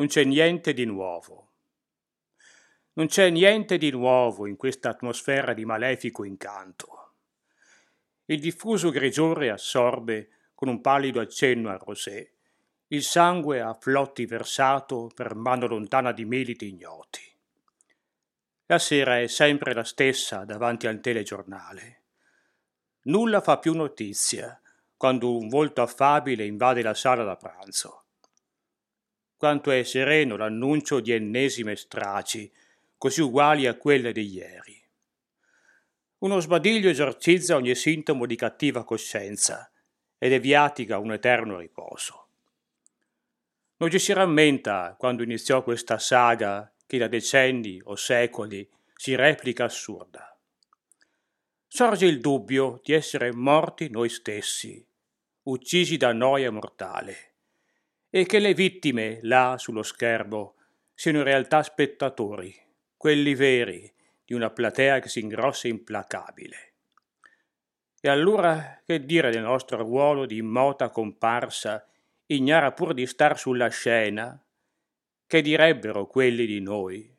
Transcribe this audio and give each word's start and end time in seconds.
non 0.00 0.08
c'è 0.08 0.24
niente 0.24 0.72
di 0.72 0.86
nuovo. 0.86 1.48
Non 2.94 3.06
c'è 3.06 3.28
niente 3.28 3.76
di 3.76 3.90
nuovo 3.90 4.46
in 4.46 4.56
questa 4.56 4.88
atmosfera 4.88 5.52
di 5.52 5.66
malefico 5.66 6.24
incanto. 6.24 7.12
Il 8.24 8.40
diffuso 8.40 8.88
grigiore 8.88 9.50
assorbe, 9.50 10.30
con 10.54 10.68
un 10.68 10.80
pallido 10.80 11.20
accenno 11.20 11.68
al 11.68 11.80
rosé, 11.80 12.32
il 12.86 13.02
sangue 13.02 13.60
a 13.60 13.74
flotti 13.74 14.24
versato 14.24 15.10
per 15.14 15.34
mano 15.34 15.66
lontana 15.66 16.12
di 16.12 16.24
meliti 16.24 16.68
ignoti. 16.68 17.20
La 18.66 18.78
sera 18.78 19.20
è 19.20 19.26
sempre 19.26 19.74
la 19.74 19.84
stessa 19.84 20.46
davanti 20.46 20.86
al 20.86 21.00
telegiornale. 21.00 22.04
Nulla 23.02 23.42
fa 23.42 23.58
più 23.58 23.74
notizia 23.74 24.58
quando 24.96 25.36
un 25.36 25.48
volto 25.48 25.82
affabile 25.82 26.46
invade 26.46 26.80
la 26.80 26.94
sala 26.94 27.22
da 27.22 27.36
pranzo. 27.36 28.04
Quanto 29.40 29.70
è 29.70 29.82
sereno 29.84 30.36
l'annuncio 30.36 31.00
di 31.00 31.12
ennesime 31.12 31.74
straci, 31.74 32.52
così 32.98 33.22
uguali 33.22 33.66
a 33.66 33.74
quelle 33.74 34.12
di 34.12 34.30
ieri. 34.34 34.78
Uno 36.18 36.40
sbadiglio 36.40 36.90
esorcizza 36.90 37.56
ogni 37.56 37.74
sintomo 37.74 38.26
di 38.26 38.36
cattiva 38.36 38.84
coscienza 38.84 39.72
ed 40.18 40.34
è 40.34 40.40
viatica 40.40 40.98
un 40.98 41.12
eterno 41.12 41.56
riposo. 41.56 42.26
Non 43.78 43.90
ci 43.90 43.98
si 43.98 44.12
rammenta 44.12 44.94
quando 44.98 45.22
iniziò 45.22 45.62
questa 45.62 45.98
saga 45.98 46.70
che 46.86 46.98
da 46.98 47.08
decenni 47.08 47.80
o 47.84 47.96
secoli 47.96 48.68
si 48.94 49.14
replica 49.14 49.64
assurda. 49.64 50.36
Sorge 51.66 52.04
il 52.04 52.20
dubbio 52.20 52.78
di 52.84 52.92
essere 52.92 53.32
morti 53.32 53.88
noi 53.88 54.10
stessi, 54.10 54.86
uccisi 55.44 55.96
da 55.96 56.12
noia 56.12 56.50
mortale, 56.50 57.29
e 58.10 58.26
che 58.26 58.40
le 58.40 58.54
vittime 58.54 59.20
là 59.22 59.54
sullo 59.56 59.82
schermo 59.82 60.56
siano 60.92 61.18
in 61.18 61.24
realtà 61.24 61.62
spettatori, 61.62 62.54
quelli 62.96 63.34
veri, 63.34 63.90
di 64.24 64.34
una 64.34 64.50
platea 64.50 64.98
che 64.98 65.08
si 65.08 65.20
ingrossa 65.20 65.68
implacabile. 65.68 66.74
E 68.00 68.08
allora 68.08 68.80
che 68.84 69.04
dire 69.04 69.30
del 69.30 69.42
nostro 69.42 69.78
ruolo 69.78 70.26
di 70.26 70.38
immota 70.38 70.90
comparsa, 70.90 71.86
ignara 72.26 72.72
pur 72.72 72.94
di 72.94 73.06
star 73.06 73.38
sulla 73.38 73.68
scena? 73.68 74.42
Che 75.26 75.42
direbbero 75.42 76.06
quelli 76.06 76.46
di 76.46 76.60
noi? 76.60 77.18